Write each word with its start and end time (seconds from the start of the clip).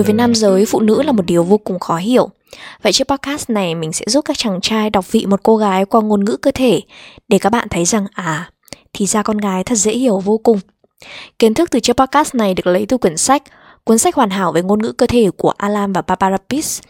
Đối 0.00 0.04
với 0.04 0.14
nam 0.14 0.34
giới, 0.34 0.66
phụ 0.66 0.80
nữ 0.80 1.02
là 1.02 1.12
một 1.12 1.22
điều 1.26 1.44
vô 1.44 1.58
cùng 1.58 1.78
khó 1.78 1.96
hiểu. 1.96 2.30
Vậy 2.82 2.92
chiếc 2.92 3.08
podcast 3.08 3.50
này 3.50 3.74
mình 3.74 3.92
sẽ 3.92 4.04
giúp 4.08 4.24
các 4.24 4.38
chàng 4.38 4.60
trai 4.60 4.90
đọc 4.90 5.12
vị 5.12 5.26
một 5.26 5.40
cô 5.42 5.56
gái 5.56 5.84
qua 5.84 6.02
ngôn 6.02 6.24
ngữ 6.24 6.36
cơ 6.36 6.50
thể 6.50 6.80
để 7.28 7.38
các 7.38 7.50
bạn 7.50 7.68
thấy 7.68 7.84
rằng 7.84 8.06
à, 8.12 8.50
thì 8.92 9.06
ra 9.06 9.22
con 9.22 9.38
gái 9.38 9.64
thật 9.64 9.74
dễ 9.74 9.92
hiểu 9.92 10.18
vô 10.18 10.38
cùng. 10.38 10.60
Kiến 11.38 11.54
thức 11.54 11.70
từ 11.70 11.80
chiếc 11.80 11.96
podcast 11.96 12.34
này 12.34 12.54
được 12.54 12.66
lấy 12.66 12.86
từ 12.86 12.96
quyển 12.98 13.16
sách 13.16 13.42
cuốn 13.84 13.98
sách 13.98 14.14
hoàn 14.14 14.30
hảo 14.30 14.52
về 14.52 14.62
ngôn 14.62 14.82
ngữ 14.82 14.92
cơ 14.92 15.06
thể 15.06 15.30
của 15.36 15.52
Alan 15.56 15.92
và 15.92 16.02
Barbara 16.02 16.36
Pease. 16.50 16.82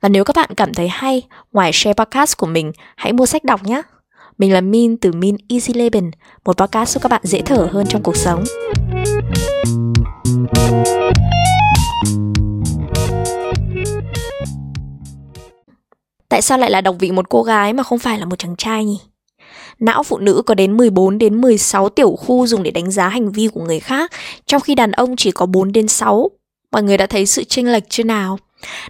Và 0.00 0.08
nếu 0.08 0.24
các 0.24 0.36
bạn 0.36 0.50
cảm 0.56 0.74
thấy 0.74 0.88
hay, 0.88 1.22
ngoài 1.52 1.70
share 1.72 1.94
podcast 1.94 2.36
của 2.36 2.46
mình, 2.46 2.72
hãy 2.96 3.12
mua 3.12 3.26
sách 3.26 3.44
đọc 3.44 3.64
nhé. 3.64 3.82
Mình 4.38 4.52
là 4.52 4.60
Min 4.60 4.96
từ 4.96 5.12
Min 5.12 5.36
Easy 5.48 5.72
Leben, 5.72 6.10
một 6.44 6.58
podcast 6.58 6.94
giúp 6.94 7.02
các 7.02 7.08
bạn 7.08 7.20
dễ 7.24 7.42
thở 7.42 7.68
hơn 7.72 7.86
trong 7.86 8.02
cuộc 8.02 8.16
sống. 8.16 8.44
Tại 16.32 16.42
sao 16.42 16.58
lại 16.58 16.70
là 16.70 16.80
đọc 16.80 16.96
vị 16.98 17.10
một 17.10 17.28
cô 17.28 17.42
gái 17.42 17.72
mà 17.72 17.82
không 17.82 17.98
phải 17.98 18.18
là 18.18 18.24
một 18.24 18.38
chàng 18.38 18.56
trai 18.56 18.84
nhỉ? 18.84 19.00
Não 19.78 20.02
phụ 20.02 20.18
nữ 20.18 20.42
có 20.46 20.54
đến 20.54 20.76
14 20.76 21.18
đến 21.18 21.40
16 21.40 21.88
tiểu 21.88 22.16
khu 22.16 22.46
dùng 22.46 22.62
để 22.62 22.70
đánh 22.70 22.90
giá 22.90 23.08
hành 23.08 23.32
vi 23.32 23.48
của 23.48 23.60
người 23.60 23.80
khác, 23.80 24.12
trong 24.46 24.60
khi 24.60 24.74
đàn 24.74 24.92
ông 24.92 25.16
chỉ 25.16 25.30
có 25.30 25.46
4 25.46 25.72
đến 25.72 25.88
6. 25.88 26.30
Mọi 26.72 26.82
người 26.82 26.96
đã 26.96 27.06
thấy 27.06 27.26
sự 27.26 27.44
chênh 27.44 27.72
lệch 27.72 27.82
chưa 27.88 28.02
nào? 28.02 28.38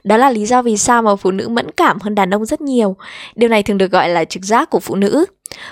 Đó 0.05 0.17
là 0.17 0.31
lý 0.31 0.47
do 0.47 0.63
vì 0.63 0.77
sao 0.77 1.03
mà 1.03 1.17
phụ 1.17 1.31
nữ 1.31 1.49
mẫn 1.49 1.71
cảm 1.71 1.99
hơn 2.01 2.15
đàn 2.15 2.35
ông 2.35 2.45
rất 2.45 2.61
nhiều. 2.61 2.97
Điều 3.35 3.49
này 3.49 3.63
thường 3.63 3.79
được 3.79 3.91
gọi 3.91 4.09
là 4.09 4.25
trực 4.25 4.43
giác 4.45 4.71
của 4.71 4.81
phụ 4.81 4.95
nữ. 4.95 5.25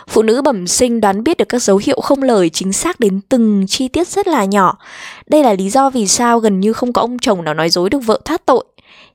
Phụ 0.08 0.22
nữ 0.22 0.42
bẩm 0.42 0.66
sinh 0.66 1.00
đoán 1.00 1.22
biết 1.22 1.36
được 1.36 1.48
các 1.48 1.62
dấu 1.62 1.80
hiệu 1.84 2.00
không 2.00 2.22
lời 2.22 2.50
chính 2.50 2.72
xác 2.72 3.00
đến 3.00 3.20
từng 3.28 3.64
chi 3.68 3.88
tiết 3.88 4.08
rất 4.08 4.28
là 4.28 4.44
nhỏ. 4.44 4.78
Đây 5.26 5.42
là 5.42 5.52
lý 5.52 5.70
do 5.70 5.90
vì 5.90 6.06
sao 6.06 6.38
gần 6.38 6.60
như 6.60 6.72
không 6.72 6.92
có 6.92 7.02
ông 7.02 7.18
chồng 7.18 7.44
nào 7.44 7.54
nói 7.54 7.70
dối 7.70 7.90
được 7.90 7.98
vợ 7.98 8.20
thoát 8.24 8.46
tội. 8.46 8.64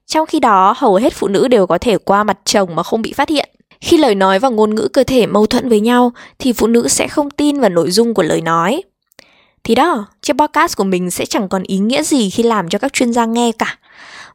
Trong 0.08 0.26
khi 0.26 0.40
đó, 0.40 0.74
hầu 0.78 0.96
hết 0.96 1.14
phụ 1.14 1.28
nữ 1.28 1.48
đều 1.48 1.68
có 1.68 1.78
thể 1.78 1.98
qua 1.98 2.24
mặt 2.24 2.38
chồng 2.46 2.76
mà 2.76 2.84
không 2.84 3.02
bị 3.02 3.14
phát 3.14 3.30
hiện. 3.30 3.50
Khi 3.82 3.98
lời 3.98 4.16
nói 4.16 4.40
và 4.40 4.50
ngôn 4.50 4.76
ngữ 4.76 4.88
cơ 4.94 5.04
thể 5.04 5.28
mâu 5.28 5.46
thuẫn 5.46 5.70
với 5.70 5.80
nhau 5.80 6.12
thì 6.40 6.54
phụ 6.54 6.68
nữ 6.68 6.88
sẽ 6.88 7.08
không 7.08 7.30
tin 7.30 7.60
vào 7.60 7.70
nội 7.70 7.92
dung 7.92 8.14
của 8.14 8.24
lời 8.24 8.42
nói. 8.42 8.84
Thì 9.64 9.76
đó, 9.76 10.06
chiếc 10.22 10.34
podcast 10.38 10.78
của 10.78 10.84
mình 10.84 11.12
sẽ 11.12 11.26
chẳng 11.26 11.50
còn 11.50 11.64
ý 11.64 11.78
nghĩa 11.78 12.04
gì 12.04 12.30
khi 12.30 12.44
làm 12.44 12.70
cho 12.70 12.80
các 12.80 12.94
chuyên 12.94 13.14
gia 13.14 13.26
nghe 13.26 13.52
cả. 13.52 13.78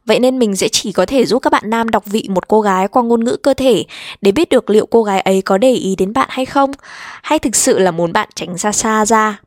Vậy 0.05 0.19
nên 0.19 0.39
mình 0.39 0.55
sẽ 0.55 0.67
chỉ 0.67 0.91
có 0.91 1.05
thể 1.05 1.25
giúp 1.25 1.39
các 1.39 1.49
bạn 1.49 1.63
nam 1.65 1.89
đọc 1.89 2.03
vị 2.05 2.27
một 2.29 2.47
cô 2.47 2.61
gái 2.61 2.87
qua 2.87 3.03
ngôn 3.03 3.23
ngữ 3.23 3.37
cơ 3.37 3.53
thể 3.53 3.83
để 4.21 4.31
biết 4.31 4.49
được 4.49 4.69
liệu 4.69 4.85
cô 4.85 5.03
gái 5.03 5.21
ấy 5.21 5.41
có 5.41 5.57
để 5.57 5.71
ý 5.71 5.95
đến 5.95 6.13
bạn 6.13 6.27
hay 6.31 6.45
không, 6.45 6.71
hay 7.23 7.39
thực 7.39 7.55
sự 7.55 7.79
là 7.79 7.91
muốn 7.91 8.13
bạn 8.13 8.29
tránh 8.35 8.57
xa 8.57 8.71
xa 8.71 9.05
ra. 9.05 9.39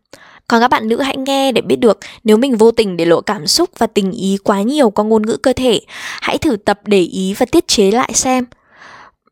Còn 0.48 0.60
các 0.60 0.68
bạn 0.68 0.88
nữ 0.88 1.00
hãy 1.00 1.16
nghe 1.16 1.52
để 1.52 1.60
biết 1.60 1.76
được 1.76 1.98
nếu 2.24 2.36
mình 2.36 2.56
vô 2.56 2.70
tình 2.70 2.96
để 2.96 3.04
lộ 3.04 3.20
cảm 3.20 3.46
xúc 3.46 3.70
và 3.78 3.86
tình 3.86 4.12
ý 4.12 4.38
quá 4.44 4.62
nhiều 4.62 4.90
qua 4.90 5.04
ngôn 5.04 5.26
ngữ 5.26 5.36
cơ 5.36 5.52
thể, 5.52 5.80
hãy 6.20 6.38
thử 6.38 6.56
tập 6.56 6.80
để 6.84 7.00
ý 7.00 7.34
và 7.38 7.46
tiết 7.46 7.68
chế 7.68 7.90
lại 7.90 8.10
xem. 8.14 8.44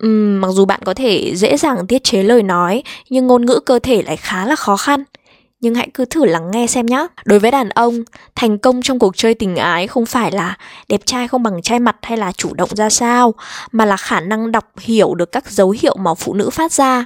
Uhm, 0.07 0.41
mặc 0.41 0.49
dù 0.53 0.65
bạn 0.65 0.81
có 0.85 0.95
thể 0.95 1.37
dễ 1.37 1.57
dàng 1.57 1.87
tiết 1.87 2.05
chế 2.05 2.23
lời 2.23 2.43
nói, 2.43 2.83
nhưng 3.11 3.27
ngôn 3.27 3.47
ngữ 3.47 3.61
cơ 3.67 3.79
thể 3.79 4.03
lại 4.03 4.17
khá 4.17 4.47
là 4.47 4.57
khó 4.57 4.77
khăn 4.77 5.05
nhưng 5.63 5.75
hãy 5.75 5.89
cứ 5.95 6.05
thử 6.05 6.25
lắng 6.25 6.51
nghe 6.51 6.67
xem 6.67 6.87
nhé. 6.87 7.07
Đối 7.25 7.39
với 7.39 7.51
đàn 7.51 7.69
ông, 7.69 7.95
thành 8.35 8.59
công 8.59 8.83
trong 8.83 8.99
cuộc 8.99 9.17
chơi 9.17 9.35
tình 9.35 9.57
ái 9.57 9.87
không 9.87 10.07
phải 10.07 10.33
là 10.33 10.57
đẹp 10.89 11.01
trai 11.05 11.29
không 11.29 11.43
bằng 11.43 11.63
trai 11.63 11.79
mặt 11.79 11.97
hay 12.03 12.19
là 12.19 12.33
chủ 12.33 12.55
động 12.55 12.69
ra 12.73 12.91
sao, 12.91 13.35
mà 13.73 13.85
là 13.85 13.97
khả 13.97 14.21
năng 14.21 14.53
đọc 14.53 14.65
hiểu 14.81 15.15
được 15.15 15.33
các 15.33 15.51
dấu 15.51 15.71
hiệu 15.71 15.97
mà 15.97 16.15
phụ 16.15 16.35
nữ 16.35 16.51
phát 16.51 16.73
ra. 16.73 17.05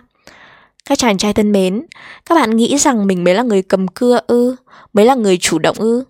Các 0.88 0.98
chàng 0.98 1.18
trai 1.18 1.32
thân 1.32 1.52
mến, 1.52 1.82
các 2.26 2.34
bạn 2.34 2.56
nghĩ 2.56 2.78
rằng 2.78 3.06
mình 3.06 3.24
mới 3.24 3.34
là 3.34 3.42
người 3.42 3.62
cầm 3.62 3.88
cưa 3.88 4.20
ư, 4.26 4.56
mới 4.92 5.04
là 5.04 5.14
người 5.14 5.36
chủ 5.36 5.58
động 5.58 5.76
ư? 5.78 6.04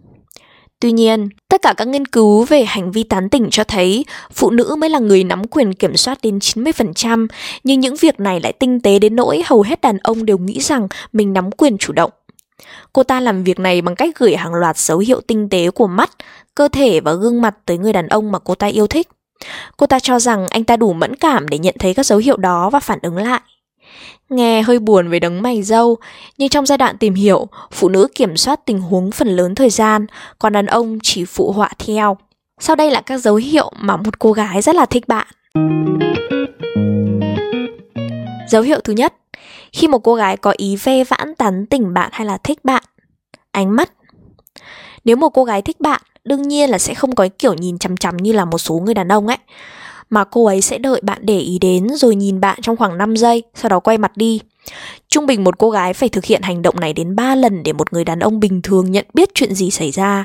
Tuy 0.80 0.92
nhiên, 0.92 1.28
tất 1.48 1.62
cả 1.62 1.74
các 1.76 1.88
nghiên 1.88 2.06
cứu 2.06 2.44
về 2.44 2.64
hành 2.64 2.92
vi 2.92 3.02
tán 3.02 3.28
tỉnh 3.28 3.48
cho 3.50 3.64
thấy 3.64 4.04
phụ 4.32 4.50
nữ 4.50 4.76
mới 4.78 4.90
là 4.90 4.98
người 4.98 5.24
nắm 5.24 5.46
quyền 5.46 5.74
kiểm 5.74 5.96
soát 5.96 6.18
đến 6.22 6.38
90%, 6.38 7.26
nhưng 7.64 7.80
những 7.80 7.96
việc 7.96 8.20
này 8.20 8.40
lại 8.40 8.52
tinh 8.52 8.80
tế 8.80 8.98
đến 8.98 9.16
nỗi 9.16 9.42
hầu 9.46 9.62
hết 9.62 9.80
đàn 9.80 9.98
ông 9.98 10.26
đều 10.26 10.38
nghĩ 10.38 10.60
rằng 10.60 10.88
mình 11.12 11.32
nắm 11.32 11.50
quyền 11.50 11.78
chủ 11.78 11.92
động. 11.92 12.10
Cô 12.92 13.02
ta 13.02 13.20
làm 13.20 13.44
việc 13.44 13.58
này 13.58 13.82
bằng 13.82 13.96
cách 13.96 14.18
gửi 14.18 14.36
hàng 14.36 14.54
loạt 14.54 14.78
dấu 14.78 14.98
hiệu 14.98 15.20
tinh 15.20 15.48
tế 15.48 15.70
của 15.70 15.86
mắt, 15.86 16.10
cơ 16.54 16.68
thể 16.68 17.00
và 17.00 17.12
gương 17.12 17.40
mặt 17.42 17.54
tới 17.64 17.78
người 17.78 17.92
đàn 17.92 18.08
ông 18.08 18.32
mà 18.32 18.38
cô 18.38 18.54
ta 18.54 18.66
yêu 18.66 18.86
thích. 18.86 19.08
Cô 19.76 19.86
ta 19.86 20.00
cho 20.00 20.18
rằng 20.18 20.48
anh 20.48 20.64
ta 20.64 20.76
đủ 20.76 20.92
mẫn 20.92 21.16
cảm 21.16 21.48
để 21.48 21.58
nhận 21.58 21.74
thấy 21.78 21.94
các 21.94 22.06
dấu 22.06 22.18
hiệu 22.18 22.36
đó 22.36 22.70
và 22.70 22.80
phản 22.80 22.98
ứng 23.02 23.16
lại. 23.16 23.40
Nghe 24.28 24.62
hơi 24.62 24.78
buồn 24.78 25.08
về 25.08 25.20
đấng 25.20 25.42
mày 25.42 25.62
dâu, 25.62 25.96
nhưng 26.38 26.48
trong 26.48 26.66
giai 26.66 26.78
đoạn 26.78 26.98
tìm 26.98 27.14
hiểu, 27.14 27.48
phụ 27.72 27.88
nữ 27.88 28.08
kiểm 28.14 28.36
soát 28.36 28.60
tình 28.64 28.80
huống 28.80 29.10
phần 29.10 29.28
lớn 29.28 29.54
thời 29.54 29.70
gian, 29.70 30.06
còn 30.38 30.52
đàn 30.52 30.66
ông 30.66 30.98
chỉ 31.02 31.24
phụ 31.24 31.52
họa 31.52 31.70
theo. 31.78 32.16
Sau 32.60 32.76
đây 32.76 32.90
là 32.90 33.00
các 33.00 33.18
dấu 33.18 33.34
hiệu 33.34 33.72
mà 33.76 33.96
một 33.96 34.18
cô 34.18 34.32
gái 34.32 34.62
rất 34.62 34.74
là 34.74 34.86
thích 34.86 35.08
bạn. 35.08 35.26
Dấu 38.48 38.62
hiệu 38.62 38.80
thứ 38.84 38.92
nhất, 38.92 39.14
khi 39.72 39.88
một 39.88 39.98
cô 39.98 40.14
gái 40.14 40.36
có 40.36 40.54
ý 40.56 40.76
ve 40.76 41.04
vãn 41.04 41.34
tán 41.34 41.66
tỉnh 41.66 41.94
bạn 41.94 42.10
hay 42.12 42.26
là 42.26 42.38
thích 42.38 42.64
bạn 42.64 42.82
ánh 43.52 43.76
mắt 43.76 43.92
nếu 45.04 45.16
một 45.16 45.28
cô 45.28 45.44
gái 45.44 45.62
thích 45.62 45.80
bạn 45.80 46.02
đương 46.24 46.42
nhiên 46.42 46.70
là 46.70 46.78
sẽ 46.78 46.94
không 46.94 47.14
có 47.14 47.28
kiểu 47.38 47.54
nhìn 47.54 47.78
chằm 47.78 47.96
chằm 47.96 48.16
như 48.16 48.32
là 48.32 48.44
một 48.44 48.58
số 48.58 48.74
người 48.74 48.94
đàn 48.94 49.08
ông 49.08 49.26
ấy 49.26 49.36
mà 50.10 50.24
cô 50.24 50.46
ấy 50.46 50.60
sẽ 50.60 50.78
đợi 50.78 51.00
bạn 51.02 51.18
để 51.22 51.38
ý 51.38 51.58
đến 51.58 51.86
rồi 51.96 52.16
nhìn 52.16 52.40
bạn 52.40 52.58
trong 52.62 52.76
khoảng 52.76 52.98
5 52.98 53.16
giây, 53.16 53.42
sau 53.54 53.68
đó 53.68 53.80
quay 53.80 53.98
mặt 53.98 54.16
đi. 54.16 54.40
Trung 55.08 55.26
bình 55.26 55.44
một 55.44 55.58
cô 55.58 55.70
gái 55.70 55.94
phải 55.94 56.08
thực 56.08 56.24
hiện 56.24 56.42
hành 56.42 56.62
động 56.62 56.80
này 56.80 56.92
đến 56.92 57.16
3 57.16 57.34
lần 57.34 57.62
để 57.62 57.72
một 57.72 57.92
người 57.92 58.04
đàn 58.04 58.18
ông 58.18 58.40
bình 58.40 58.62
thường 58.62 58.90
nhận 58.90 59.06
biết 59.14 59.28
chuyện 59.34 59.54
gì 59.54 59.70
xảy 59.70 59.90
ra. 59.90 60.24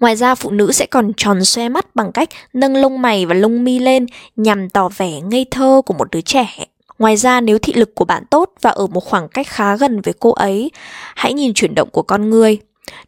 Ngoài 0.00 0.16
ra 0.16 0.34
phụ 0.34 0.50
nữ 0.50 0.72
sẽ 0.72 0.86
còn 0.86 1.12
tròn 1.16 1.44
xoe 1.44 1.68
mắt 1.68 1.96
bằng 1.96 2.12
cách 2.12 2.28
nâng 2.52 2.76
lông 2.76 3.02
mày 3.02 3.26
và 3.26 3.34
lông 3.34 3.64
mi 3.64 3.78
lên 3.78 4.06
nhằm 4.36 4.70
tỏ 4.70 4.88
vẻ 4.96 5.20
ngây 5.20 5.46
thơ 5.50 5.82
của 5.86 5.94
một 5.94 6.10
đứa 6.10 6.20
trẻ. 6.20 6.66
Ngoài 6.98 7.16
ra 7.16 7.40
nếu 7.40 7.58
thị 7.58 7.72
lực 7.72 7.94
của 7.94 8.04
bạn 8.04 8.24
tốt 8.30 8.52
và 8.60 8.70
ở 8.70 8.86
một 8.86 9.00
khoảng 9.00 9.28
cách 9.28 9.46
khá 9.48 9.76
gần 9.76 10.00
với 10.00 10.14
cô 10.20 10.30
ấy, 10.30 10.70
hãy 11.14 11.32
nhìn 11.32 11.54
chuyển 11.54 11.74
động 11.74 11.88
của 11.90 12.02
con 12.02 12.30
người. 12.30 12.58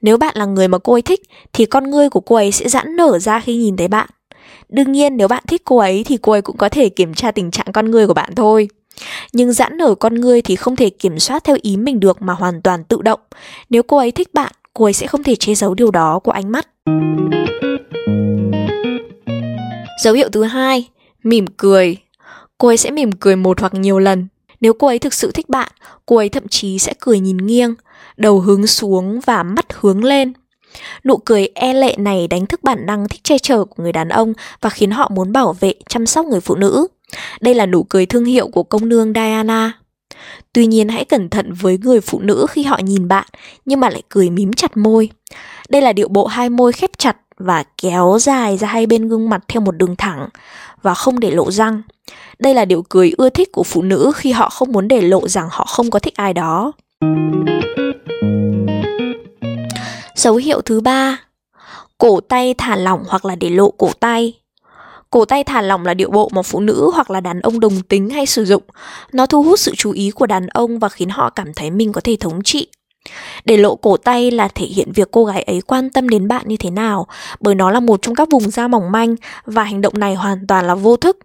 Nếu 0.03 0.17
bạn 0.17 0.37
là 0.37 0.45
người 0.45 0.69
mà 0.69 0.79
cô 0.79 0.93
ấy 0.93 1.03
thích 1.03 1.23
thì 1.53 1.65
con 1.65 1.91
ngươi 1.91 2.11
của 2.11 2.21
cô 2.21 2.37
ấy 2.37 2.53
sẽ 2.53 2.69
giãn 2.69 2.97
nở 2.97 3.19
ra 3.19 3.41
khi 3.41 3.57
nhìn 3.57 3.77
thấy 3.77 3.89
bạn. 3.89 4.09
Đương 4.73 4.93
nhiên 4.93 5.17
nếu 5.17 5.29
bạn 5.29 5.43
thích 5.49 5.63
cô 5.65 5.79
ấy 5.79 6.05
thì 6.05 6.17
cô 6.17 6.33
ấy 6.33 6.43
cũng 6.43 6.57
có 6.57 6.69
thể 6.69 6.89
kiểm 6.89 7.15
tra 7.15 7.31
tình 7.31 7.51
trạng 7.51 7.67
con 7.73 7.91
người 7.91 8.07
của 8.07 8.15
bạn 8.15 8.35
thôi. 8.35 8.69
Nhưng 9.33 9.53
giãn 9.53 9.77
nở 9.77 9.95
con 9.95 10.15
người 10.15 10.43
thì 10.43 10.57
không 10.57 10.77
thể 10.77 10.91
kiểm 10.91 11.19
soát 11.19 11.45
theo 11.45 11.57
ý 11.63 11.77
mình 11.77 12.01
được 12.01 12.23
mà 12.23 12.33
hoàn 12.33 12.63
toàn 12.63 12.85
tự 12.85 13.03
động. 13.03 13.21
Nếu 13.71 13.83
cô 13.83 13.97
ấy 13.97 14.11
thích 14.11 14.35
bạn, 14.35 14.53
cô 14.75 14.85
ấy 14.85 14.93
sẽ 14.93 15.07
không 15.07 15.23
thể 15.23 15.37
che 15.37 15.55
giấu 15.55 15.75
điều 15.75 15.91
đó 15.91 16.19
của 16.19 16.33
ánh 16.33 16.53
mắt. 16.53 16.69
Dấu 20.03 20.15
hiệu 20.15 20.29
thứ 20.29 20.43
hai, 20.43 20.89
mỉm 21.23 21.47
cười 21.57 21.97
cô 22.59 22.69
ấy 22.69 22.77
sẽ 22.77 22.91
mỉm 22.91 23.13
cười 23.13 23.37
một 23.37 23.61
hoặc 23.61 23.75
nhiều 23.75 23.99
lần. 23.99 24.29
Nếu 24.61 24.73
cô 24.73 24.87
ấy 24.87 24.99
thực 24.99 25.15
sự 25.15 25.31
thích 25.31 25.49
bạn, 25.49 25.73
cô 26.07 26.17
ấy 26.17 26.29
thậm 26.29 26.49
chí 26.49 26.79
sẽ 26.79 26.95
cười 27.01 27.21
nhìn 27.21 27.37
nghiêng, 27.37 27.75
đầu 28.17 28.41
hướng 28.41 28.67
xuống 28.67 29.21
và 29.21 29.43
mắt 29.43 29.67
hướng 29.81 30.05
lên. 30.05 30.33
Nụ 31.05 31.17
cười 31.17 31.49
e 31.55 31.75
lệ 31.75 31.95
này 31.99 32.29
đánh 32.29 32.47
thức 32.47 32.63
bản 32.63 32.87
năng 32.87 33.09
thích 33.09 33.25
che 33.25 33.39
chở 33.39 33.65
của 33.65 33.83
người 33.83 33.93
đàn 33.93 34.09
ông 34.09 34.33
và 34.61 34.71
khiến 34.71 34.91
họ 34.91 35.11
muốn 35.15 35.33
bảo 35.33 35.53
vệ, 35.61 35.75
chăm 35.89 36.07
sóc 36.07 36.27
người 36.27 36.41
phụ 36.41 36.55
nữ. 36.55 36.87
Đây 37.41 37.55
là 37.55 37.67
nụ 37.67 37.83
cười 37.83 38.07
thương 38.07 38.25
hiệu 38.25 38.49
của 38.49 38.63
công 38.63 38.89
nương 38.89 39.13
Diana. 39.15 39.73
Tuy 40.53 40.67
nhiên 40.67 40.89
hãy 40.89 41.05
cẩn 41.05 41.29
thận 41.29 41.53
với 41.53 41.79
người 41.79 42.01
phụ 42.01 42.21
nữ 42.21 42.47
khi 42.51 42.63
họ 42.63 42.81
nhìn 42.85 43.09
bạn 43.09 43.27
nhưng 43.65 43.81
mà 43.81 43.91
lại 43.91 44.03
cười 44.09 44.31
mím 44.31 44.53
chặt 44.53 44.77
môi. 44.77 45.11
Đây 45.69 45.83
là 45.83 45.93
điệu 45.93 46.09
bộ 46.09 46.27
hai 46.27 46.51
môi 46.51 46.73
khép 46.73 46.91
chặt 46.99 47.17
và 47.39 47.65
kéo 47.83 48.19
dài 48.21 48.57
ra 48.57 48.69
hai 48.69 48.87
bên 48.87 49.09
gương 49.09 49.31
mặt 49.31 49.43
theo 49.49 49.61
một 49.61 49.77
đường 49.77 49.97
thẳng 49.97 50.29
và 50.83 50.95
không 50.95 51.21
để 51.21 51.31
lộ 51.31 51.51
răng. 51.51 51.83
Đây 52.39 52.55
là 52.55 52.65
điệu 52.65 52.85
cười 52.89 53.13
ưa 53.19 53.31
thích 53.31 53.53
của 53.53 53.63
phụ 53.63 53.83
nữ 53.83 54.13
khi 54.15 54.33
họ 54.33 54.49
không 54.49 54.73
muốn 54.73 54.89
để 54.89 55.01
lộ 55.01 55.29
rằng 55.29 55.49
họ 55.51 55.65
không 55.65 55.91
có 55.91 55.99
thích 55.99 56.15
ai 56.17 56.35
đó. 56.35 56.73
Dấu 60.23 60.37
hiệu 60.37 60.61
thứ 60.61 60.81
ba 60.81 61.21
Cổ 61.99 62.21
tay 62.21 62.55
thả 62.59 62.77
lỏng 62.77 63.05
hoặc 63.09 63.25
là 63.25 63.35
để 63.35 63.51
lộ 63.51 63.71
cổ 63.71 63.91
tay 64.01 64.35
Cổ 65.11 65.25
tay 65.25 65.45
thả 65.45 65.63
lỏng 65.63 65.87
là 65.87 65.95
điệu 65.95 66.11
bộ 66.11 66.31
mà 66.33 66.43
phụ 66.43 66.61
nữ 66.61 66.91
hoặc 66.95 67.11
là 67.11 67.21
đàn 67.21 67.41
ông 67.41 67.61
đồng 67.61 67.83
tính 67.83 68.11
hay 68.11 68.27
sử 68.27 68.45
dụng. 68.45 68.63
Nó 69.13 69.27
thu 69.27 69.43
hút 69.43 69.59
sự 69.59 69.73
chú 69.77 69.93
ý 69.93 70.11
của 70.11 70.27
đàn 70.27 70.47
ông 70.47 70.79
và 70.79 70.89
khiến 70.89 71.09
họ 71.09 71.31
cảm 71.31 71.55
thấy 71.55 71.71
mình 71.71 71.93
có 71.93 72.01
thể 72.05 72.17
thống 72.21 72.43
trị. 72.43 72.69
Để 73.45 73.57
lộ 73.57 73.77
cổ 73.77 73.97
tay 73.97 74.31
là 74.31 74.49
thể 74.49 74.67
hiện 74.67 74.93
việc 74.93 75.09
cô 75.11 75.25
gái 75.25 75.43
ấy 75.43 75.61
quan 75.61 75.91
tâm 75.91 76.09
đến 76.09 76.29
bạn 76.29 76.49
như 76.49 76.57
thế 76.57 76.71
nào, 76.71 77.07
bởi 77.41 77.55
nó 77.55 77.71
là 77.71 77.81
một 77.81 78.03
trong 78.03 78.15
các 78.15 78.29
vùng 78.31 78.51
da 78.51 78.69
mỏng 78.69 78.93
manh 78.93 79.17
và 79.45 79.65
hành 79.65 79.81
động 79.81 79.99
này 79.99 80.15
hoàn 80.15 80.47
toàn 80.47 80.67
là 80.67 80.75
vô 80.75 80.97
thức. 80.97 81.19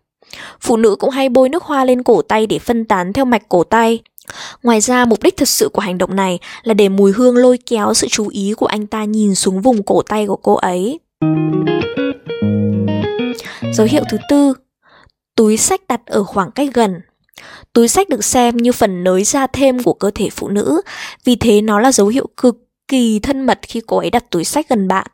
Phụ 0.61 0.77
nữ 0.77 0.95
cũng 0.99 1.09
hay 1.09 1.29
bôi 1.29 1.49
nước 1.49 1.63
hoa 1.63 1.85
lên 1.85 2.03
cổ 2.03 2.21
tay 2.21 2.47
để 2.47 2.59
phân 2.59 2.85
tán 2.85 3.13
theo 3.13 3.25
mạch 3.25 3.49
cổ 3.49 3.63
tay. 3.63 3.99
Ngoài 4.63 4.81
ra, 4.81 5.05
mục 5.05 5.23
đích 5.23 5.37
thực 5.37 5.47
sự 5.47 5.69
của 5.69 5.81
hành 5.81 5.97
động 5.97 6.15
này 6.15 6.39
là 6.63 6.73
để 6.73 6.89
mùi 6.89 7.11
hương 7.11 7.37
lôi 7.37 7.57
kéo 7.65 7.93
sự 7.93 8.07
chú 8.09 8.27
ý 8.27 8.53
của 8.57 8.65
anh 8.65 8.87
ta 8.87 9.03
nhìn 9.03 9.35
xuống 9.35 9.61
vùng 9.61 9.83
cổ 9.83 10.01
tay 10.01 10.27
của 10.27 10.35
cô 10.35 10.53
ấy. 10.53 10.99
Dấu 13.73 13.87
hiệu 13.89 14.03
thứ 14.11 14.17
tư, 14.29 14.53
túi 15.35 15.57
sách 15.57 15.81
đặt 15.87 16.01
ở 16.05 16.23
khoảng 16.23 16.51
cách 16.51 16.69
gần. 16.73 17.01
Túi 17.73 17.87
sách 17.87 18.09
được 18.09 18.25
xem 18.25 18.57
như 18.57 18.71
phần 18.71 19.03
nới 19.03 19.23
da 19.23 19.47
thêm 19.47 19.83
của 19.83 19.93
cơ 19.93 20.11
thể 20.15 20.29
phụ 20.29 20.49
nữ, 20.49 20.81
vì 21.23 21.35
thế 21.35 21.61
nó 21.61 21.79
là 21.79 21.91
dấu 21.91 22.07
hiệu 22.07 22.27
cực 22.37 22.57
kỳ 22.87 23.19
thân 23.19 23.45
mật 23.45 23.59
khi 23.61 23.81
cô 23.87 23.97
ấy 23.97 24.09
đặt 24.09 24.31
túi 24.31 24.43
sách 24.43 24.69
gần 24.69 24.87
bạn. 24.87 25.07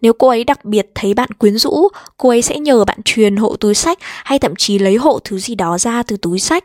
Nếu 0.00 0.12
cô 0.12 0.28
ấy 0.28 0.44
đặc 0.44 0.64
biệt 0.64 0.90
thấy 0.94 1.14
bạn 1.14 1.28
quyến 1.38 1.58
rũ, 1.58 1.88
cô 2.16 2.28
ấy 2.28 2.42
sẽ 2.42 2.58
nhờ 2.58 2.84
bạn 2.84 2.98
truyền 3.04 3.36
hộ 3.36 3.56
túi 3.56 3.74
sách 3.74 3.98
hay 4.00 4.38
thậm 4.38 4.56
chí 4.56 4.78
lấy 4.78 4.96
hộ 4.96 5.18
thứ 5.24 5.38
gì 5.38 5.54
đó 5.54 5.78
ra 5.78 6.02
từ 6.02 6.16
túi 6.16 6.38
sách. 6.38 6.64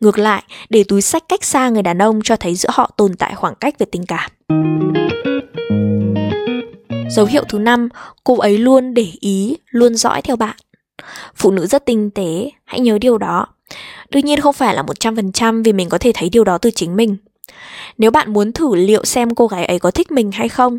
Ngược 0.00 0.18
lại, 0.18 0.42
để 0.68 0.84
túi 0.84 1.02
sách 1.02 1.24
cách 1.28 1.44
xa 1.44 1.68
người 1.68 1.82
đàn 1.82 2.02
ông 2.02 2.20
cho 2.24 2.36
thấy 2.36 2.54
giữa 2.54 2.68
họ 2.72 2.90
tồn 2.96 3.16
tại 3.16 3.34
khoảng 3.34 3.54
cách 3.54 3.74
về 3.78 3.86
tình 3.92 4.06
cảm. 4.06 4.30
Dấu 7.10 7.26
hiệu 7.26 7.44
thứ 7.48 7.58
năm, 7.58 7.88
cô 8.24 8.38
ấy 8.38 8.58
luôn 8.58 8.94
để 8.94 9.06
ý, 9.20 9.56
luôn 9.70 9.94
dõi 9.94 10.22
theo 10.22 10.36
bạn. 10.36 10.56
Phụ 11.34 11.50
nữ 11.50 11.66
rất 11.66 11.86
tinh 11.86 12.10
tế, 12.10 12.50
hãy 12.64 12.80
nhớ 12.80 12.98
điều 12.98 13.18
đó. 13.18 13.46
Đương 14.10 14.24
nhiên 14.24 14.40
không 14.40 14.52
phải 14.52 14.74
là 14.74 14.82
100% 14.82 15.62
vì 15.62 15.72
mình 15.72 15.88
có 15.88 15.98
thể 15.98 16.12
thấy 16.14 16.28
điều 16.28 16.44
đó 16.44 16.58
từ 16.58 16.70
chính 16.70 16.96
mình. 16.96 17.16
Nếu 17.98 18.10
bạn 18.10 18.32
muốn 18.32 18.52
thử 18.52 18.74
liệu 18.74 19.04
xem 19.04 19.34
cô 19.34 19.46
gái 19.46 19.64
ấy 19.64 19.78
có 19.78 19.90
thích 19.90 20.12
mình 20.12 20.32
hay 20.32 20.48
không, 20.48 20.78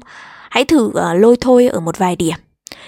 hãy 0.50 0.66
thử 0.66 0.86
uh, 0.86 0.94
lôi 1.16 1.38
thôi 1.42 1.68
ở 1.68 1.80
một 1.80 1.98
vài 1.98 2.16
điểm. 2.16 2.36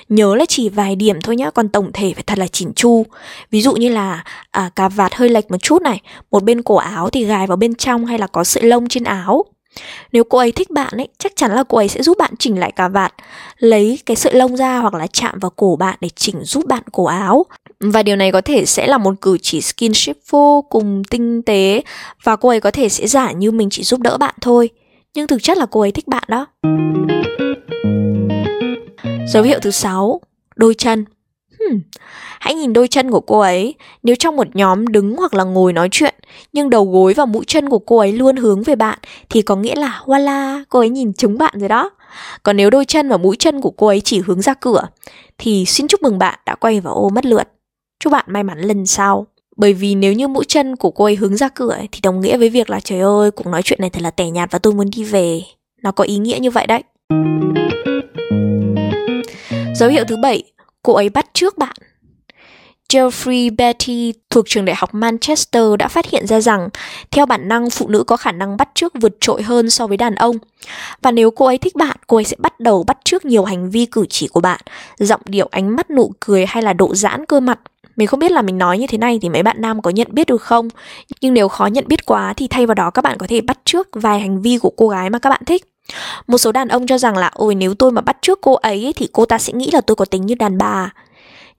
Nhớ 0.09 0.35
là 0.35 0.45
chỉ 0.45 0.69
vài 0.69 0.95
điểm 0.95 1.21
thôi 1.21 1.35
nhá, 1.35 1.51
còn 1.51 1.69
tổng 1.69 1.91
thể 1.93 2.13
phải 2.13 2.23
thật 2.27 2.37
là 2.37 2.47
chỉnh 2.47 2.73
chu. 2.75 3.05
Ví 3.51 3.61
dụ 3.61 3.73
như 3.73 3.89
là 3.89 4.23
à, 4.51 4.69
cà 4.75 4.89
vạt 4.89 5.15
hơi 5.15 5.29
lệch 5.29 5.51
một 5.51 5.57
chút 5.57 5.81
này, 5.81 6.01
một 6.31 6.43
bên 6.43 6.61
cổ 6.61 6.75
áo 6.75 7.09
thì 7.09 7.25
gài 7.25 7.47
vào 7.47 7.57
bên 7.57 7.75
trong 7.75 8.05
hay 8.05 8.19
là 8.19 8.27
có 8.27 8.43
sợi 8.43 8.63
lông 8.63 8.87
trên 8.87 9.03
áo. 9.03 9.45
Nếu 10.11 10.23
cô 10.23 10.37
ấy 10.37 10.51
thích 10.51 10.69
bạn 10.69 10.93
ấy, 10.97 11.07
chắc 11.17 11.35
chắn 11.35 11.51
là 11.51 11.63
cô 11.63 11.77
ấy 11.77 11.87
sẽ 11.87 12.01
giúp 12.01 12.17
bạn 12.17 12.33
chỉnh 12.39 12.59
lại 12.59 12.71
cà 12.71 12.87
vạt, 12.87 13.13
lấy 13.57 13.99
cái 14.05 14.15
sợi 14.15 14.33
lông 14.33 14.57
ra 14.57 14.77
hoặc 14.77 14.93
là 14.93 15.07
chạm 15.07 15.39
vào 15.39 15.51
cổ 15.55 15.75
bạn 15.79 15.97
để 16.01 16.09
chỉnh 16.15 16.43
giúp 16.43 16.65
bạn 16.67 16.83
cổ 16.91 17.05
áo. 17.05 17.45
Và 17.79 18.03
điều 18.03 18.15
này 18.15 18.31
có 18.31 18.41
thể 18.41 18.65
sẽ 18.65 18.87
là 18.87 18.97
một 18.97 19.13
cử 19.21 19.37
chỉ 19.41 19.61
skinship 19.61 20.17
vô 20.29 20.61
cùng 20.61 21.03
tinh 21.09 21.41
tế 21.41 21.83
và 22.23 22.35
cô 22.35 22.49
ấy 22.49 22.59
có 22.59 22.71
thể 22.71 22.89
sẽ 22.89 23.07
giả 23.07 23.31
như 23.31 23.51
mình 23.51 23.69
chỉ 23.69 23.83
giúp 23.83 23.99
đỡ 23.99 24.17
bạn 24.17 24.35
thôi. 24.41 24.69
Nhưng 25.15 25.27
thực 25.27 25.43
chất 25.43 25.57
là 25.57 25.65
cô 25.65 25.81
ấy 25.81 25.91
thích 25.91 26.07
bạn 26.07 26.23
đó. 26.27 26.45
Dấu 29.27 29.43
hiệu 29.43 29.59
thứ 29.61 29.71
sáu, 29.71 30.21
đôi 30.55 30.73
chân. 30.73 31.05
Hmm. 31.69 31.79
Hãy 32.39 32.55
nhìn 32.55 32.73
đôi 32.73 32.87
chân 32.87 33.11
của 33.11 33.19
cô 33.19 33.39
ấy, 33.39 33.75
nếu 34.03 34.15
trong 34.15 34.35
một 34.35 34.47
nhóm 34.53 34.87
đứng 34.87 35.17
hoặc 35.17 35.33
là 35.33 35.43
ngồi 35.43 35.73
nói 35.73 35.89
chuyện, 35.91 36.15
nhưng 36.53 36.69
đầu 36.69 36.85
gối 36.85 37.13
và 37.13 37.25
mũi 37.25 37.45
chân 37.47 37.69
của 37.69 37.79
cô 37.79 37.97
ấy 37.97 38.13
luôn 38.13 38.35
hướng 38.35 38.63
về 38.63 38.75
bạn, 38.75 38.99
thì 39.29 39.41
có 39.41 39.55
nghĩa 39.55 39.75
là 39.75 40.01
voila, 40.05 40.63
cô 40.69 40.79
ấy 40.79 40.89
nhìn 40.89 41.13
trúng 41.13 41.37
bạn 41.37 41.53
rồi 41.59 41.69
đó. 41.69 41.89
Còn 42.43 42.57
nếu 42.57 42.69
đôi 42.69 42.85
chân 42.85 43.09
và 43.09 43.17
mũi 43.17 43.35
chân 43.39 43.61
của 43.61 43.71
cô 43.71 43.87
ấy 43.87 44.01
chỉ 44.01 44.21
hướng 44.25 44.41
ra 44.41 44.53
cửa, 44.53 44.81
thì 45.37 45.65
xin 45.65 45.87
chúc 45.87 46.01
mừng 46.01 46.19
bạn 46.19 46.39
đã 46.45 46.55
quay 46.55 46.79
vào 46.79 46.93
ô 46.93 47.09
mất 47.09 47.25
lượt. 47.25 47.47
Chúc 47.99 48.13
bạn 48.13 48.25
may 48.27 48.43
mắn 48.43 48.59
lần 48.59 48.85
sau. 48.85 49.27
Bởi 49.57 49.73
vì 49.73 49.95
nếu 49.95 50.13
như 50.13 50.27
mũi 50.27 50.45
chân 50.47 50.75
của 50.75 50.91
cô 50.91 51.05
ấy 51.05 51.15
hướng 51.15 51.37
ra 51.37 51.49
cửa 51.49 51.71
ấy, 51.71 51.87
thì 51.91 51.99
đồng 52.03 52.21
nghĩa 52.21 52.37
với 52.37 52.49
việc 52.49 52.69
là 52.69 52.79
trời 52.79 52.99
ơi, 52.99 53.31
cuộc 53.31 53.47
nói 53.47 53.61
chuyện 53.61 53.81
này 53.81 53.89
thật 53.89 54.01
là 54.01 54.11
tẻ 54.11 54.29
nhạt 54.29 54.51
và 54.51 54.59
tôi 54.59 54.73
muốn 54.73 54.89
đi 54.95 55.03
về. 55.03 55.41
Nó 55.83 55.91
có 55.91 56.03
ý 56.03 56.17
nghĩa 56.17 56.37
như 56.41 56.51
vậy 56.51 56.67
đấy. 56.67 56.83
Dấu 59.75 59.89
hiệu 59.89 60.03
thứ 60.07 60.17
bảy, 60.17 60.43
cô 60.83 60.93
ấy 60.93 61.09
bắt 61.09 61.25
trước 61.33 61.57
bạn. 61.57 61.75
Geoffrey 62.93 63.55
Betty 63.57 64.13
thuộc 64.29 64.45
trường 64.47 64.65
đại 64.65 64.75
học 64.75 64.93
Manchester 64.93 65.63
đã 65.79 65.87
phát 65.87 66.09
hiện 66.09 66.27
ra 66.27 66.41
rằng 66.41 66.69
theo 67.11 67.25
bản 67.25 67.47
năng 67.47 67.69
phụ 67.69 67.87
nữ 67.87 68.03
có 68.03 68.17
khả 68.17 68.31
năng 68.31 68.57
bắt 68.57 68.69
chước 68.75 68.93
vượt 69.01 69.17
trội 69.21 69.43
hơn 69.43 69.69
so 69.69 69.87
với 69.87 69.97
đàn 69.97 70.15
ông. 70.15 70.35
Và 71.01 71.11
nếu 71.11 71.31
cô 71.31 71.45
ấy 71.45 71.57
thích 71.57 71.75
bạn, 71.75 71.97
cô 72.07 72.17
ấy 72.17 72.23
sẽ 72.23 72.35
bắt 72.39 72.59
đầu 72.59 72.83
bắt 72.83 72.97
chước 73.05 73.25
nhiều 73.25 73.43
hành 73.43 73.69
vi 73.69 73.85
cử 73.85 74.05
chỉ 74.09 74.27
của 74.27 74.39
bạn, 74.39 74.61
giọng 74.99 75.21
điệu 75.25 75.47
ánh 75.51 75.75
mắt 75.75 75.91
nụ 75.91 76.11
cười 76.19 76.45
hay 76.45 76.63
là 76.63 76.73
độ 76.73 76.95
giãn 76.95 77.25
cơ 77.25 77.39
mặt. 77.39 77.59
Mình 77.95 78.07
không 78.07 78.19
biết 78.19 78.31
là 78.31 78.41
mình 78.41 78.57
nói 78.57 78.77
như 78.77 78.87
thế 78.87 78.97
này 78.97 79.19
thì 79.21 79.29
mấy 79.29 79.43
bạn 79.43 79.61
nam 79.61 79.81
có 79.81 79.91
nhận 79.91 80.07
biết 80.11 80.27
được 80.27 80.41
không? 80.41 80.67
Nhưng 81.21 81.33
nếu 81.33 81.47
khó 81.47 81.65
nhận 81.65 81.87
biết 81.87 82.05
quá 82.05 82.33
thì 82.33 82.47
thay 82.47 82.65
vào 82.65 82.75
đó 82.75 82.89
các 82.89 83.01
bạn 83.01 83.17
có 83.17 83.27
thể 83.29 83.41
bắt 83.41 83.59
chước 83.65 83.87
vài 83.93 84.19
hành 84.19 84.41
vi 84.41 84.57
của 84.57 84.71
cô 84.77 84.87
gái 84.87 85.09
mà 85.09 85.19
các 85.19 85.29
bạn 85.29 85.41
thích. 85.45 85.65
Một 86.27 86.37
số 86.37 86.51
đàn 86.51 86.67
ông 86.67 86.87
cho 86.87 86.97
rằng 86.97 87.17
là 87.17 87.31
ôi 87.33 87.55
nếu 87.55 87.73
tôi 87.73 87.91
mà 87.91 88.01
bắt 88.01 88.17
trước 88.21 88.41
cô 88.41 88.53
ấy 88.53 88.93
thì 88.95 89.07
cô 89.13 89.25
ta 89.25 89.37
sẽ 89.37 89.53
nghĩ 89.53 89.69
là 89.73 89.81
tôi 89.81 89.95
có 89.95 90.05
tính 90.05 90.25
như 90.25 90.35
đàn 90.35 90.57
bà. 90.57 90.93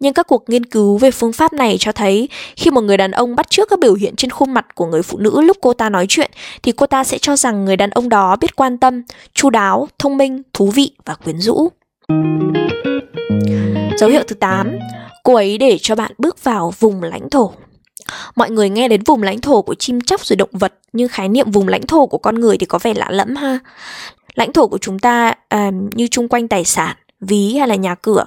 Nhưng 0.01 0.15
các 0.15 0.27
cuộc 0.27 0.49
nghiên 0.49 0.65
cứu 0.67 0.99
về 0.99 1.11
phương 1.11 1.33
pháp 1.33 1.53
này 1.53 1.77
cho 1.81 1.93
thấy 1.93 2.29
khi 2.57 2.71
một 2.71 2.81
người 2.81 2.97
đàn 2.97 3.11
ông 3.11 3.37
bắt 3.37 3.51
chước 3.51 3.69
các 3.69 3.79
biểu 3.79 3.95
hiện 3.95 4.17
trên 4.17 4.31
khuôn 4.31 4.51
mặt 4.51 4.75
của 4.75 4.87
người 4.87 5.03
phụ 5.03 5.19
nữ 5.19 5.41
lúc 5.41 5.57
cô 5.61 5.73
ta 5.73 5.89
nói 5.89 6.07
chuyện 6.09 6.31
thì 6.63 6.73
cô 6.73 6.87
ta 6.87 7.05
sẽ 7.05 7.19
cho 7.19 7.37
rằng 7.37 7.65
người 7.65 7.77
đàn 7.77 7.91
ông 7.91 8.09
đó 8.09 8.37
biết 8.37 8.57
quan 8.57 8.79
tâm, 8.79 9.03
chu 9.35 9.51
đáo, 9.51 9.89
thông 9.99 10.17
minh, 10.17 10.43
thú 10.53 10.71
vị 10.71 10.93
và 11.05 11.15
quyến 11.15 11.41
rũ. 11.41 11.69
Dấu 13.99 14.11
hiệu 14.11 14.23
thứ 14.29 14.35
8, 14.35 14.79
cô 15.25 15.35
ấy 15.35 15.59
để 15.59 15.79
cho 15.81 15.95
bạn 15.95 16.13
bước 16.19 16.45
vào 16.45 16.73
vùng 16.79 17.03
lãnh 17.03 17.31
thổ. 17.31 17.53
Mọi 18.35 18.51
người 18.51 18.71
nghe 18.71 18.89
đến 18.89 19.03
vùng 19.07 19.23
lãnh 19.23 19.41
thổ 19.41 19.63
của 19.63 19.75
chim 19.75 20.01
chóc 20.01 20.25
rồi 20.25 20.37
động 20.37 20.51
vật 20.53 20.75
nhưng 20.93 21.09
khái 21.09 21.29
niệm 21.29 21.51
vùng 21.51 21.69
lãnh 21.69 21.87
thổ 21.87 22.07
của 22.07 22.19
con 22.19 22.35
người 22.35 22.59
thì 22.59 22.67
có 22.67 22.79
vẻ 22.83 22.95
lạ 22.95 23.07
lẫm 23.11 23.37
ha. 23.37 23.59
Lãnh 24.35 24.53
thổ 24.53 24.67
của 24.67 24.79
chúng 24.79 24.99
ta 24.99 25.35
à, 25.49 25.71
như 25.95 26.07
chung 26.07 26.29
quanh 26.29 26.49
tài 26.49 26.65
sản, 26.65 26.97
ví 27.21 27.55
hay 27.55 27.69
là 27.69 27.75
nhà 27.75 27.95
cửa. 27.95 28.25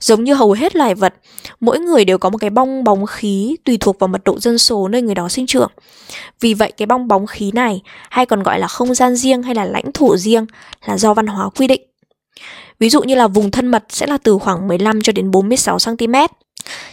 Giống 0.00 0.24
như 0.24 0.34
hầu 0.34 0.52
hết 0.52 0.76
loài 0.76 0.94
vật, 0.94 1.14
mỗi 1.60 1.78
người 1.78 2.04
đều 2.04 2.18
có 2.18 2.30
một 2.30 2.38
cái 2.38 2.50
bong 2.50 2.84
bóng 2.84 3.06
khí 3.06 3.56
tùy 3.64 3.76
thuộc 3.80 3.98
vào 3.98 4.08
mật 4.08 4.24
độ 4.24 4.38
dân 4.38 4.58
số 4.58 4.88
nơi 4.88 5.02
người 5.02 5.14
đó 5.14 5.28
sinh 5.28 5.46
trưởng. 5.46 5.70
Vì 6.40 6.54
vậy 6.54 6.72
cái 6.76 6.86
bong 6.86 7.08
bóng 7.08 7.26
khí 7.26 7.50
này 7.54 7.82
hay 8.10 8.26
còn 8.26 8.42
gọi 8.42 8.58
là 8.58 8.66
không 8.66 8.94
gian 8.94 9.16
riêng 9.16 9.42
hay 9.42 9.54
là 9.54 9.64
lãnh 9.64 9.92
thổ 9.92 10.16
riêng 10.16 10.46
là 10.86 10.98
do 10.98 11.14
văn 11.14 11.26
hóa 11.26 11.50
quy 11.50 11.66
định. 11.66 11.82
Ví 12.78 12.90
dụ 12.90 13.02
như 13.02 13.14
là 13.14 13.28
vùng 13.28 13.50
thân 13.50 13.66
mật 13.66 13.84
sẽ 13.88 14.06
là 14.06 14.18
từ 14.22 14.38
khoảng 14.38 14.68
15 14.68 15.02
cho 15.02 15.12
đến 15.12 15.30
46 15.30 15.78
cm. 15.78 16.14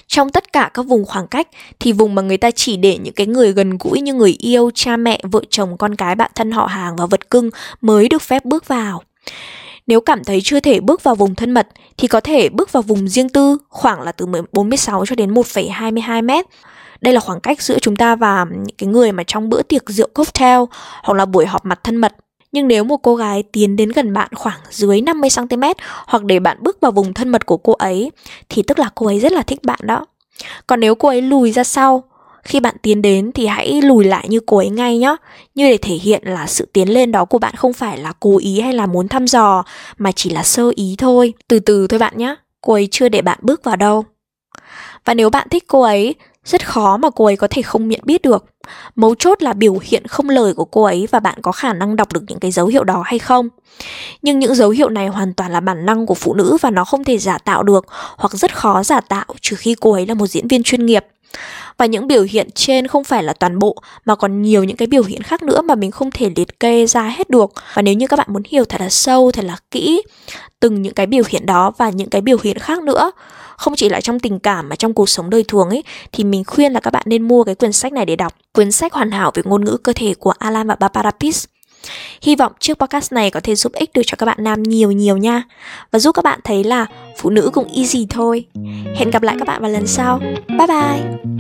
Trong 0.08 0.30
tất 0.30 0.54
cả 0.54 0.72
các 0.74 0.86
vùng 0.86 1.06
khoảng 1.06 1.28
cách 1.28 1.48
thì 1.80 1.92
vùng 1.92 2.16
mà 2.16 2.22
người 2.22 2.38
ta 2.38 2.52
chỉ 2.52 2.78
để 2.78 2.98
những 2.98 3.14
cái 3.14 3.28
người 3.28 3.54
gần 3.54 3.78
gũi 3.80 4.02
như 4.02 4.14
người 4.14 4.36
yêu, 4.40 4.72
cha 4.76 4.98
mẹ, 4.98 5.20
vợ 5.24 5.42
chồng, 5.50 5.78
con 5.78 5.96
cái, 5.96 6.16
bạn 6.16 6.32
thân 6.36 6.52
họ 6.52 6.66
hàng 6.66 6.96
và 6.96 7.06
vật 7.06 7.30
cưng 7.30 7.50
mới 7.82 8.10
được 8.10 8.22
phép 8.22 8.46
bước 8.46 8.68
vào. 8.68 9.04
Nếu 9.88 10.02
cảm 10.02 10.24
thấy 10.24 10.42
chưa 10.44 10.60
thể 10.60 10.80
bước 10.80 11.04
vào 11.04 11.16
vùng 11.16 11.36
thân 11.36 11.52
mật 11.52 11.68
thì 11.98 12.08
có 12.08 12.20
thể 12.20 12.50
bước 12.50 12.72
vào 12.72 12.84
vùng 12.84 13.08
riêng 13.08 13.30
tư 13.30 13.58
khoảng 13.70 14.02
là 14.02 14.12
từ 14.12 14.26
46 14.52 15.06
cho 15.06 15.16
đến 15.16 15.34
1,22 15.34 16.24
mét. 16.24 16.46
Đây 17.02 17.14
là 17.14 17.20
khoảng 17.20 17.40
cách 17.40 17.62
giữa 17.62 17.80
chúng 17.80 17.96
ta 17.96 18.16
và 18.16 18.46
những 18.52 18.76
cái 18.78 18.88
người 18.88 19.12
mà 19.12 19.24
trong 19.28 19.50
bữa 19.50 19.62
tiệc 19.62 19.90
rượu 19.90 20.08
cocktail 20.14 20.60
hoặc 21.04 21.14
là 21.14 21.26
buổi 21.26 21.46
họp 21.46 21.66
mặt 21.66 21.80
thân 21.84 21.96
mật. 21.96 22.16
Nhưng 22.56 22.68
nếu 22.68 22.84
một 22.84 22.98
cô 22.98 23.16
gái 23.16 23.44
tiến 23.44 23.76
đến 23.76 23.90
gần 23.90 24.14
bạn 24.14 24.30
khoảng 24.36 24.60
dưới 24.70 25.02
50cm 25.02 25.74
hoặc 26.08 26.24
để 26.24 26.40
bạn 26.40 26.58
bước 26.62 26.82
vào 26.82 26.92
vùng 26.92 27.14
thân 27.14 27.30
mật 27.30 27.46
của 27.46 27.58
cô 27.58 27.74
ấy, 27.74 28.12
thì 28.50 28.62
tức 28.62 28.80
là 28.80 28.90
cô 28.96 29.06
ấy 29.06 29.20
rất 29.20 29.32
là 29.32 29.42
thích 29.42 29.64
bạn 29.64 29.80
đó. 29.84 30.06
Còn 30.68 30.80
nếu 30.80 30.96
cô 30.96 31.10
ấy 31.10 31.22
lùi 31.22 31.52
ra 31.52 31.64
sau, 31.64 32.04
khi 32.44 32.60
bạn 32.60 32.76
tiến 32.82 33.02
đến 33.02 33.32
thì 33.32 33.48
hãy 33.48 33.82
lùi 33.82 34.06
lại 34.06 34.26
như 34.30 34.40
cô 34.46 34.58
ấy 34.58 34.70
ngay 34.70 34.98
nhé 34.98 35.16
như 35.56 35.70
để 35.70 35.78
thể 35.78 35.96
hiện 35.96 36.22
là 36.26 36.48
sự 36.48 36.68
tiến 36.74 36.94
lên 36.94 37.12
đó 37.12 37.26
của 37.26 37.38
bạn 37.38 37.56
không 37.56 37.74
phải 37.74 37.98
là 37.98 38.14
cố 38.20 38.38
ý 38.38 38.60
hay 38.60 38.74
là 38.74 38.86
muốn 38.86 39.08
thăm 39.08 39.28
dò, 39.28 39.64
mà 39.98 40.12
chỉ 40.12 40.30
là 40.30 40.44
sơ 40.44 40.72
ý 40.76 40.96
thôi. 40.98 41.34
Từ 41.48 41.60
từ 41.60 41.88
thôi 41.88 42.00
bạn 42.00 42.18
nhé 42.18 42.36
cô 42.62 42.74
ấy 42.74 42.88
chưa 42.92 43.10
để 43.10 43.22
bạn 43.22 43.40
bước 43.42 43.64
vào 43.64 43.76
đâu. 43.76 44.06
Và 45.06 45.14
nếu 45.14 45.30
bạn 45.30 45.48
thích 45.50 45.64
cô 45.68 45.82
ấy 45.82 46.16
rất 46.46 46.68
khó 46.68 46.98
mà 46.98 47.10
cô 47.16 47.26
ấy 47.26 47.36
có 47.36 47.48
thể 47.50 47.62
không 47.62 47.88
nhận 47.88 48.00
biết 48.04 48.22
được. 48.22 48.46
Mấu 48.96 49.16
chốt 49.16 49.44
là 49.44 49.54
biểu 49.54 49.78
hiện 49.82 50.08
không 50.08 50.30
lời 50.30 50.54
của 50.54 50.66
cô 50.66 50.84
ấy 50.84 51.08
và 51.12 51.20
bạn 51.20 51.38
có 51.42 51.52
khả 51.52 51.74
năng 51.74 51.96
đọc 51.96 52.14
được 52.14 52.24
những 52.28 52.40
cái 52.40 52.52
dấu 52.52 52.68
hiệu 52.68 52.84
đó 52.84 53.04
hay 53.06 53.20
không. 53.20 53.50
Nhưng 54.22 54.40
những 54.40 54.56
dấu 54.56 54.70
hiệu 54.70 54.90
này 54.90 55.08
hoàn 55.08 55.34
toàn 55.34 55.52
là 55.52 55.60
bản 55.60 55.86
năng 55.86 56.06
của 56.06 56.14
phụ 56.14 56.34
nữ 56.34 56.58
và 56.62 56.70
nó 56.70 56.86
không 56.86 57.04
thể 57.04 57.18
giả 57.18 57.38
tạo 57.38 57.64
được 57.64 57.86
hoặc 58.18 58.34
rất 58.34 58.56
khó 58.56 58.84
giả 58.84 59.02
tạo 59.02 59.26
trừ 59.42 59.56
khi 59.56 59.76
cô 59.80 59.92
ấy 59.94 60.06
là 60.06 60.14
một 60.14 60.28
diễn 60.28 60.48
viên 60.48 60.64
chuyên 60.64 60.86
nghiệp. 60.86 61.06
Và 61.78 61.86
những 61.86 62.08
biểu 62.08 62.24
hiện 62.30 62.52
trên 62.52 62.88
không 62.88 63.04
phải 63.04 63.24
là 63.24 63.34
toàn 63.34 63.60
bộ, 63.60 63.76
mà 64.06 64.16
còn 64.16 64.42
nhiều 64.42 64.64
những 64.64 64.78
cái 64.78 64.88
biểu 64.88 65.04
hiện 65.04 65.24
khác 65.24 65.44
nữa 65.44 65.62
mà 65.62 65.76
mình 65.76 65.92
không 65.92 66.12
thể 66.12 66.32
liệt 66.36 66.60
kê 66.60 66.88
ra 66.88 67.04
hết 67.04 67.30
được. 67.30 67.52
Và 67.74 67.82
nếu 67.82 67.94
như 67.94 68.08
các 68.08 68.18
bạn 68.18 68.28
muốn 68.30 68.44
hiểu 68.48 68.66
thật 68.66 68.82
là 68.82 68.90
sâu, 68.90 69.32
thật 69.32 69.46
là 69.46 69.58
kỹ 69.72 70.02
từng 70.60 70.82
những 70.82 70.94
cái 70.94 71.06
biểu 71.06 71.24
hiện 71.28 71.46
đó 71.46 71.72
và 71.78 71.90
những 71.90 72.10
cái 72.10 72.22
biểu 72.22 72.38
hiện 72.44 72.60
khác 72.60 72.84
nữa 72.84 73.12
không 73.58 73.76
chỉ 73.76 73.90
là 73.90 74.02
trong 74.02 74.20
tình 74.20 74.40
cảm 74.40 74.70
mà 74.70 74.76
trong 74.76 74.94
cuộc 74.94 75.10
sống 75.10 75.30
đời 75.30 75.44
thường 75.48 75.70
ấy, 75.70 75.84
thì 76.12 76.24
mình 76.24 76.44
khuyên 76.48 76.74
là 76.74 76.80
các 76.80 76.92
bạn 76.92 77.04
nên 77.06 77.28
mua 77.28 77.44
cái 77.44 77.56
quyển 77.56 77.72
sách 77.72 77.94
này 77.94 78.06
để 78.06 78.16
đọc. 78.16 78.34
Quyển 78.54 78.72
sách 78.72 78.94
hoàn 78.94 79.12
hảo 79.12 79.32
về 79.34 79.44
ngôn 79.46 79.66
ngữ 79.66 79.78
cơ 79.78 79.94
thể 79.94 80.14
của 80.14 80.34
Alan 80.40 80.68
và 80.68 80.76
Barbara 80.76 81.12
pitts 81.12 81.46
Hy 82.22 82.36
vọng 82.36 82.52
chiếc 82.60 82.80
podcast 82.80 83.14
này 83.14 83.32
có 83.32 83.40
thể 83.40 83.56
giúp 83.56 83.74
ích 83.74 83.94
được 83.94 84.02
cho 84.06 84.16
các 84.18 84.26
bạn 84.26 84.38
nam 84.40 84.64
nhiều 84.64 84.92
nhiều 84.92 85.18
nha. 85.18 85.44
Và 85.92 86.00
giúp 86.00 86.12
các 86.12 86.24
bạn 86.24 86.40
thấy 86.44 86.64
là 86.64 86.86
phụ 87.18 87.30
nữ 87.30 87.50
cũng 87.54 87.68
easy 87.76 88.08
thôi. 88.10 88.46
Hẹn 88.96 89.12
gặp 89.12 89.24
lại 89.24 89.36
các 89.40 89.48
bạn 89.48 89.62
vào 89.62 89.72
lần 89.72 89.88
sau. 89.88 90.20
Bye 90.48 90.68
bye! 90.68 91.35